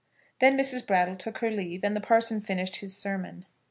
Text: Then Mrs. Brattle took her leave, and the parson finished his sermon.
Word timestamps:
Then 0.39 0.57
Mrs. 0.57 0.87
Brattle 0.87 1.15
took 1.15 1.37
her 1.37 1.51
leave, 1.51 1.83
and 1.83 1.95
the 1.95 2.01
parson 2.01 2.41
finished 2.41 2.77
his 2.77 2.97
sermon. 2.97 3.45